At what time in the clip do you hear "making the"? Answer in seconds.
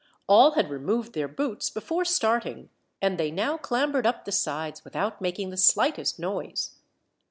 5.21-5.57